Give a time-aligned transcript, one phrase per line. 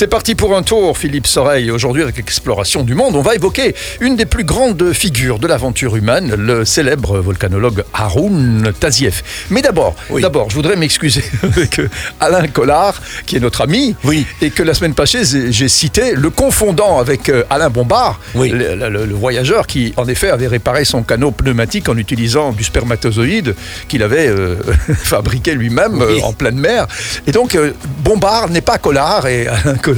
[0.00, 1.70] C'est parti pour un tour, Philippe Soreille.
[1.70, 5.94] Aujourd'hui, avec Exploration du Monde, on va évoquer une des plus grandes figures de l'aventure
[5.94, 9.46] humaine, le célèbre volcanologue Haroun Tazieff.
[9.50, 11.82] Mais d'abord, d'abord, je voudrais m'excuser avec
[12.18, 12.94] Alain Collard,
[13.26, 14.24] qui est notre ami, oui.
[14.40, 18.48] et que la semaine passée, j'ai cité, le confondant avec euh, Alain Bombard, oui.
[18.48, 23.54] le, voyageur qui, en effet, avait réparé son canot pneumatique en utilisant du spermatozoïde
[23.86, 24.56] qu'il avait euh,
[24.94, 26.86] fabriqué lui-même euh, en pleine mer.
[27.26, 27.58] Et donc,
[28.02, 29.89] Bombard n'est pas Collard, et Alain Collard,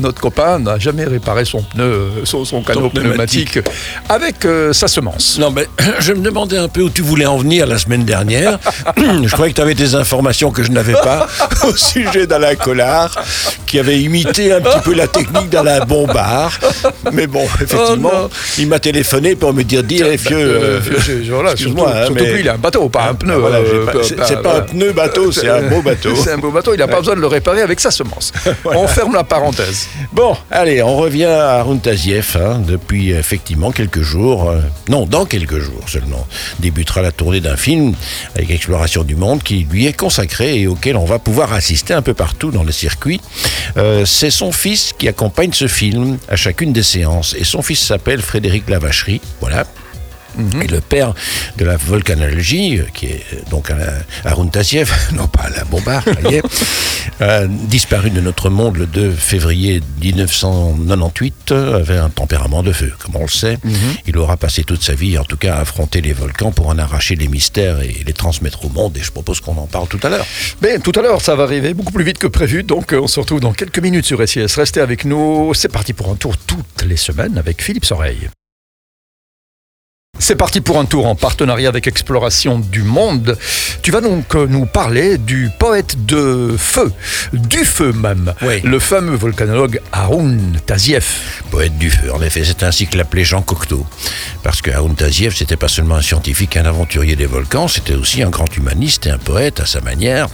[0.00, 3.58] notre copain, n'a jamais réparé son pneu, son, son canot pneumatique.
[4.08, 5.38] avec sa semence.
[5.38, 5.66] Non, mais
[6.00, 8.58] je me demandais un peu où tu voulais en venir la semaine dernière.
[8.96, 11.26] je croyais que tu avais des informations que je n'avais pas
[11.66, 13.14] au sujet d'Alain Collard,
[13.66, 16.58] qui avait imité un petit peu la technique d'Alain Bombard.
[17.12, 20.80] Mais bon, effectivement, Oh, il m'a téléphoné pour me dire Dis, vieux, euh,
[21.30, 23.34] voilà, excuse-moi, hein, surtout, mais- lui, il a un bateau, pas un pneu.
[23.36, 24.58] Voilà, euh, pas- pas- c'est pas- voilà.
[24.58, 26.14] un pneu bateau, c'est un beau bateau.
[26.14, 28.32] C'est un beau bateau, il n'a pas besoin de le réparer avec sa semence.
[28.64, 29.88] On ferme la parenthèse.
[30.12, 32.36] Bon, allez, on revient à Haroun Tazieff.
[32.36, 36.24] hein, depuis effectivement quelques jours, euh, non, dans quelques jours seulement,
[36.60, 37.94] débutera la tournée d'un film
[38.36, 42.02] avec Exploration du Monde qui lui est consacré et auquel on va pouvoir assister un
[42.02, 43.20] peu partout dans le circuit.
[43.76, 47.34] Euh, C'est son fils qui accompagne ce film à chacune des séances.
[47.36, 49.20] Et son fils s'appelle Frédéric Lavacherie.
[49.40, 49.64] Voilà.
[50.62, 51.14] Et le père
[51.58, 53.70] de la volcanologie, euh, qui est donc
[54.24, 56.02] Haroun Tazieff, non pas Alain Bombard,
[57.68, 63.16] disparu de notre monde le 2 février 1998, euh, avait un tempérament de feu, comme
[63.16, 63.58] on le sait.
[64.06, 66.78] Il aura passé toute sa vie, en tout cas, à affronter les volcans pour en
[66.78, 68.96] arracher les mystères et les transmettre au monde.
[68.96, 70.26] Et je propose qu'on en parle tout à l'heure.
[70.62, 73.06] Mais tout à l'heure, ça va arriver beaucoup plus vite que prévu, donc euh, on
[73.06, 74.54] se retrouve dans quelques minutes sur SIS.
[74.56, 78.28] Restez avec nous, c'est parti pour un tour toutes les semaines avec Philippe Soreille.
[80.26, 83.36] C'est parti pour un tour en partenariat avec Exploration du Monde.
[83.82, 86.90] Tu vas donc euh, nous parler du poète de feu,
[87.34, 88.62] du feu même, Oui.
[88.64, 91.42] le fameux volcanologue Haroun Tazieff.
[91.50, 93.84] Poète du feu, en effet, c'est ainsi que l'appelait Jean Cocteau.
[94.42, 98.22] Parce que Haroun Tazieff, c'était pas seulement un scientifique, un aventurier des volcans, c'était aussi
[98.22, 100.28] un grand humaniste et un poète à sa manière.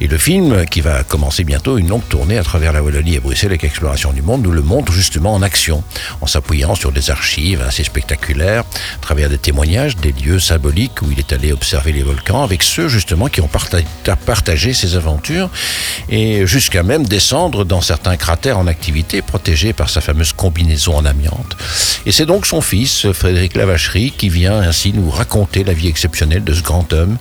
[0.00, 3.20] Et le film, qui va commencer bientôt une longue tournée à travers la Wallonie et
[3.20, 5.84] Bruxelles avec Exploration du Monde, nous le montre justement en action,
[6.22, 11.10] en s'appuyant sur des archives assez spectaculaires, à travers des témoignages, des lieux symboliques où
[11.10, 13.82] il est allé observer les volcans, avec ceux justement qui ont parta-
[14.24, 15.50] partagé ses aventures,
[16.08, 21.04] et jusqu'à même descendre dans certains cratères en activité, protégés par sa fameuse combinaison en
[21.04, 21.56] amiante.
[22.06, 26.44] Et c'est donc son fils, Frédéric Lavacherie, qui vient ainsi nous raconter la vie exceptionnelle
[26.44, 27.16] de ce grand homme,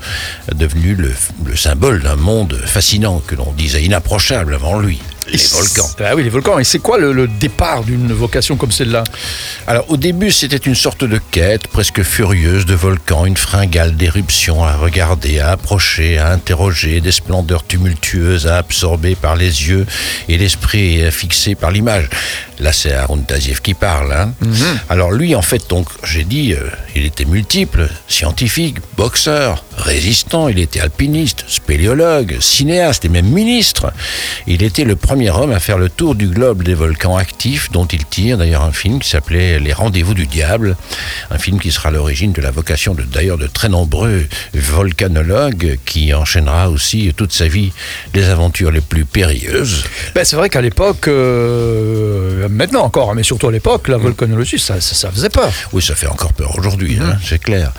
[0.53, 4.99] devenu le symbole d'un monde fascinant que l'on disait inapprochable avant lui.
[5.31, 5.89] Les volcans.
[5.99, 6.59] Ah oui, les volcans.
[6.59, 9.03] Et c'est quoi le, le départ d'une vocation comme celle-là?
[9.67, 14.63] Alors au début c'était une sorte de quête presque furieuse de volcans, une fringale d'éruptions
[14.63, 19.85] à regarder, à approcher, à interroger, des splendeurs tumultueuses à absorber par les yeux
[20.29, 22.07] et l'esprit à fixer par l'image.
[22.59, 24.13] Là c'est Haroun Tazieff qui parle.
[24.13, 24.33] hein.
[24.89, 30.59] Alors lui en fait donc j'ai dit euh, il était multiple, scientifique, boxeur, résistant, il
[30.59, 33.91] était alpiniste, spéléologue, cinéaste et même ministre.
[34.47, 37.85] Il était le premier homme à faire le tour du globe des volcans actifs, dont
[37.85, 40.75] il tire d'ailleurs un film qui s'appelait Les Rendez-vous du Diable,
[41.29, 46.13] un film qui sera l'origine de la vocation de d'ailleurs de très nombreux volcanologues qui
[46.13, 47.71] enchaînera aussi toute sa vie
[48.13, 49.83] les aventures les plus périlleuses.
[50.13, 54.59] Ben, c'est vrai qu'à l'époque, euh, maintenant encore, hein, mais surtout à l'époque, la volcanologie,
[54.59, 55.51] ça, ça, ça faisait peur.
[55.73, 57.71] Oui, ça fait encore peur aujourd'hui, hein, c'est clair.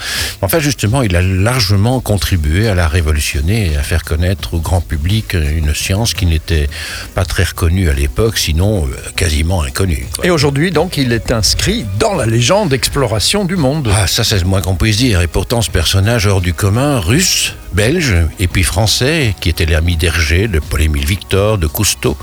[0.42, 4.80] Enfin, justement, il a largement contribué à la révolutionner et à faire connaître au grand
[4.80, 6.68] public une science qui n'était
[7.14, 10.06] pas très reconnue à l'époque, sinon euh, quasiment inconnue.
[10.14, 10.26] quoi.
[10.26, 13.90] Et aujourd'hui, donc, il est inscrit dans la légende d'exploration du monde.
[13.94, 15.20] Ah, ça, c'est le moins qu'on puisse dire.
[15.20, 19.96] Et pourtant, ce personnage hors du commun, russe, belge et puis français, qui était l'ami
[19.96, 22.16] d'Hergé, de Paul-Émile Victor, de Cousteau,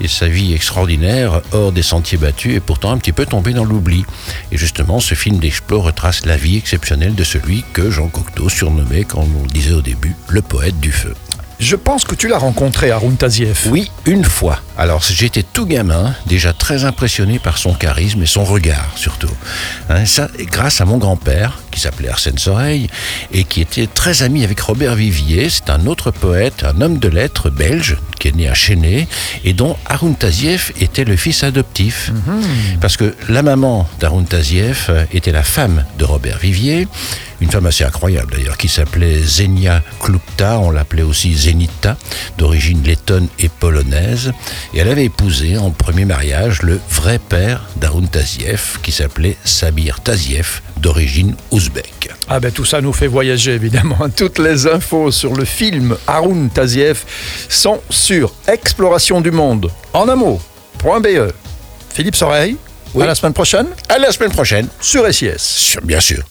[0.00, 3.64] et sa vie extraordinaire, hors des sentiers battus, est pourtant un petit peu tombé dans
[3.64, 4.04] l'oubli.
[4.52, 9.04] Et justement, ce film d'Explore retrace la vie exceptionnelle de celui que Jean Cocteau surnommait,
[9.04, 11.14] comme on le disait au début, le poète du feu.
[11.58, 13.66] Je pense que tu l'as rencontré, Haroun Tazieff.
[13.70, 14.60] Oui, une fois.
[14.76, 19.30] Alors j'étais tout gamin, déjà très impressionné par son charisme et son regard surtout.
[19.88, 22.88] Hein, ça, grâce à mon grand-père, qui s'appelait Arsène Soreille,
[23.34, 25.50] et qui était très ami avec Robert Vivier.
[25.50, 29.06] C'est un autre poète, un homme de lettres belge, qui est né à Chênay,
[29.44, 32.12] et dont Haroun Tazieff était le fils adoptif.
[32.80, 36.88] Parce que la maman d'Haroun Tazieff euh, était la femme de Robert Vivier,
[37.42, 41.98] une femme assez incroyable d'ailleurs, qui s'appelait Zenia Klupta, on l'appelait aussi Zenita,
[42.38, 44.32] d'origine lettonne et polonaise,
[44.72, 50.00] et elle avait épousé en premier mariage le vrai père d'Haroun Tazieff, qui s'appelait Sabir
[50.00, 52.10] Tazieff, d'origine ouzbek.
[52.28, 53.98] Ah ben tout ça nous fait voyager évidemment.
[54.16, 57.04] Toutes les infos sur le film Haroun Tazieff
[57.48, 59.68] sont sur Exploration du Monde.
[59.92, 60.40] En un mot,
[61.92, 62.56] Philippe Soreille,
[63.00, 65.32] à la semaine prochaine À la semaine prochaine, sur SIS.
[65.38, 66.22] Sur- bien sûr.